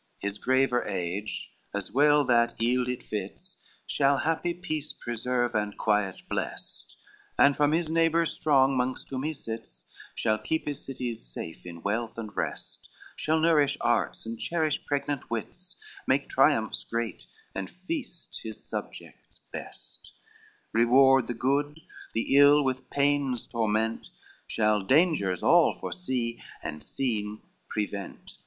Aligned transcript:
XCII 0.21 0.27
"His 0.29 0.37
graver 0.39 0.83
age, 0.87 1.51
as 1.75 1.91
well 1.91 2.23
that 2.23 2.57
eild 2.59 2.87
it 2.89 3.03
fits, 3.03 3.57
Shall 3.85 4.17
happy 4.17 4.51
peace 4.51 4.93
preserve 4.93 5.53
and 5.53 5.77
quiet 5.77 6.23
blest, 6.27 6.97
And 7.37 7.55
from 7.55 7.71
his 7.71 7.91
neighbors 7.91 8.33
strong 8.33 8.75
mongst 8.75 9.11
whom 9.11 9.21
he 9.21 9.33
sits 9.33 9.85
Shall 10.15 10.39
keep 10.39 10.67
his 10.67 10.83
cities 10.83 11.23
safe 11.23 11.67
in 11.67 11.83
wealth 11.83 12.17
and 12.17 12.35
rest, 12.35 12.89
Shall 13.15 13.39
nourish 13.39 13.77
arts 13.79 14.25
and 14.25 14.39
cherish 14.39 14.83
pregnant 14.87 15.29
wits, 15.29 15.75
Make 16.07 16.27
triumphs 16.29 16.83
great, 16.83 17.27
and 17.53 17.69
feast 17.69 18.39
his 18.41 18.67
subjects 18.67 19.41
best, 19.51 20.13
Reward 20.73 21.27
the 21.27 21.35
good, 21.35 21.79
the 22.15 22.21
evil 22.33 22.63
with 22.65 22.89
pains 22.89 23.45
torment, 23.45 24.09
Shall 24.47 24.81
dangers 24.81 25.43
all 25.43 25.77
foresee, 25.77 26.41
and 26.63 26.83
seen, 26.83 27.43
prevent. 27.69 28.37